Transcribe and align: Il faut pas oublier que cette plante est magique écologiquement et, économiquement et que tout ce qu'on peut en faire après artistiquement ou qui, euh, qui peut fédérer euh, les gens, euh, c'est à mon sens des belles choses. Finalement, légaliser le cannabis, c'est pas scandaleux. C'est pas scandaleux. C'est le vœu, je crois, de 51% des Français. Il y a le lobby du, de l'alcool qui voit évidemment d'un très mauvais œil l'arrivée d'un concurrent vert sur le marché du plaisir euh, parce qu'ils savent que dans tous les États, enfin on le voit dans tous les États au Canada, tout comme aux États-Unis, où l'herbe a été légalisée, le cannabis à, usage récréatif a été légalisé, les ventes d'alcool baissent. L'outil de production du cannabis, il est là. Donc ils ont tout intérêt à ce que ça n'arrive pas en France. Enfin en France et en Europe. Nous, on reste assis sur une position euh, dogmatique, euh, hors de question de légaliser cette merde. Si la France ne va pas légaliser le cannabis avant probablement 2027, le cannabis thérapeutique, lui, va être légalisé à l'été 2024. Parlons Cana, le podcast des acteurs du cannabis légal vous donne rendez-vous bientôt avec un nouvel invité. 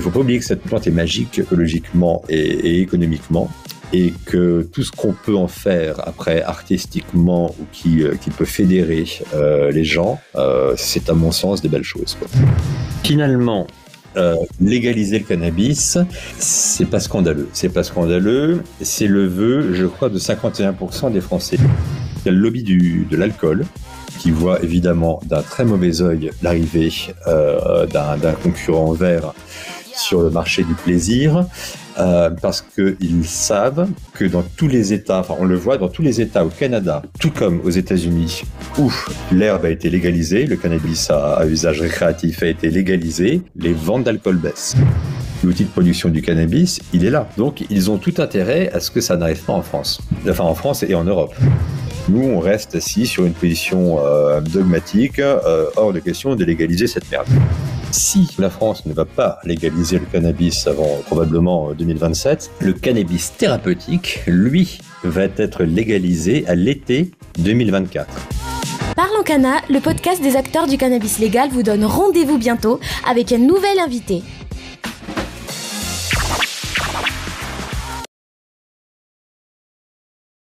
Il 0.00 0.02
faut 0.02 0.10
pas 0.10 0.20
oublier 0.20 0.38
que 0.38 0.46
cette 0.46 0.62
plante 0.62 0.86
est 0.86 0.90
magique 0.90 1.40
écologiquement 1.40 2.22
et, 2.30 2.80
économiquement 2.80 3.50
et 3.92 4.14
que 4.24 4.66
tout 4.72 4.82
ce 4.82 4.90
qu'on 4.90 5.12
peut 5.12 5.36
en 5.36 5.46
faire 5.46 6.00
après 6.08 6.40
artistiquement 6.40 7.54
ou 7.60 7.66
qui, 7.70 8.02
euh, 8.02 8.14
qui 8.14 8.30
peut 8.30 8.46
fédérer 8.46 9.04
euh, 9.34 9.70
les 9.70 9.84
gens, 9.84 10.18
euh, 10.36 10.72
c'est 10.78 11.10
à 11.10 11.12
mon 11.12 11.32
sens 11.32 11.60
des 11.60 11.68
belles 11.68 11.82
choses. 11.82 12.16
Finalement, 13.04 13.66
légaliser 14.58 15.18
le 15.18 15.26
cannabis, 15.26 15.98
c'est 16.38 16.88
pas 16.88 17.00
scandaleux. 17.00 17.50
C'est 17.52 17.68
pas 17.68 17.82
scandaleux. 17.82 18.62
C'est 18.80 19.06
le 19.06 19.26
vœu, 19.26 19.74
je 19.74 19.84
crois, 19.84 20.08
de 20.08 20.18
51% 20.18 21.12
des 21.12 21.20
Français. 21.20 21.58
Il 21.58 22.26
y 22.26 22.28
a 22.30 22.32
le 22.32 22.38
lobby 22.38 22.62
du, 22.62 23.06
de 23.10 23.16
l'alcool 23.18 23.66
qui 24.18 24.30
voit 24.30 24.62
évidemment 24.62 25.20
d'un 25.26 25.42
très 25.42 25.66
mauvais 25.66 26.00
œil 26.00 26.30
l'arrivée 26.42 26.90
d'un 27.26 28.32
concurrent 28.42 28.92
vert 28.92 29.34
sur 30.00 30.22
le 30.22 30.30
marché 30.30 30.62
du 30.62 30.74
plaisir 30.74 31.44
euh, 31.98 32.30
parce 32.30 32.62
qu'ils 32.62 33.26
savent 33.26 33.88
que 34.14 34.24
dans 34.24 34.42
tous 34.42 34.68
les 34.68 34.92
États, 34.92 35.20
enfin 35.20 35.34
on 35.38 35.44
le 35.44 35.56
voit 35.56 35.76
dans 35.76 35.88
tous 35.88 36.02
les 36.02 36.20
États 36.20 36.44
au 36.44 36.48
Canada, 36.48 37.02
tout 37.18 37.30
comme 37.30 37.60
aux 37.64 37.70
États-Unis, 37.70 38.42
où 38.78 38.90
l'herbe 39.32 39.64
a 39.64 39.70
été 39.70 39.90
légalisée, 39.90 40.46
le 40.46 40.56
cannabis 40.56 41.10
à, 41.10 41.44
usage 41.46 41.80
récréatif 41.80 42.42
a 42.42 42.46
été 42.46 42.70
légalisé, 42.70 43.42
les 43.56 43.72
ventes 43.72 44.04
d'alcool 44.04 44.36
baissent. 44.36 44.76
L'outil 45.42 45.64
de 45.64 45.70
production 45.70 46.10
du 46.10 46.22
cannabis, 46.22 46.80
il 46.92 47.04
est 47.04 47.10
là. 47.10 47.28
Donc 47.36 47.64
ils 47.70 47.90
ont 47.90 47.98
tout 47.98 48.14
intérêt 48.18 48.70
à 48.72 48.80
ce 48.80 48.90
que 48.90 49.00
ça 49.00 49.16
n'arrive 49.16 49.42
pas 49.42 49.54
en 49.54 49.62
France. 49.62 50.00
Enfin 50.28 50.44
en 50.44 50.54
France 50.54 50.82
et 50.82 50.94
en 50.94 51.04
Europe. 51.04 51.34
Nous, 52.08 52.22
on 52.22 52.40
reste 52.40 52.74
assis 52.74 53.06
sur 53.06 53.24
une 53.24 53.34
position 53.34 53.98
euh, 54.00 54.40
dogmatique, 54.40 55.18
euh, 55.18 55.66
hors 55.76 55.92
de 55.92 56.00
question 56.00 56.34
de 56.34 56.44
légaliser 56.44 56.86
cette 56.86 57.10
merde. 57.10 57.28
Si 57.92 58.28
la 58.38 58.50
France 58.50 58.86
ne 58.86 58.92
va 58.92 59.04
pas 59.04 59.40
légaliser 59.44 59.98
le 59.98 60.06
cannabis 60.06 60.66
avant 60.68 61.00
probablement 61.06 61.72
2027, 61.72 62.52
le 62.60 62.72
cannabis 62.72 63.32
thérapeutique, 63.36 64.20
lui, 64.26 64.78
va 65.02 65.24
être 65.24 65.64
légalisé 65.64 66.46
à 66.46 66.54
l'été 66.54 67.10
2024. 67.38 68.06
Parlons 68.94 69.22
Cana, 69.24 69.56
le 69.68 69.80
podcast 69.80 70.22
des 70.22 70.36
acteurs 70.36 70.68
du 70.68 70.76
cannabis 70.76 71.18
légal 71.18 71.48
vous 71.50 71.64
donne 71.64 71.84
rendez-vous 71.84 72.38
bientôt 72.38 72.78
avec 73.08 73.32
un 73.32 73.38
nouvel 73.38 73.78
invité. 73.80 74.22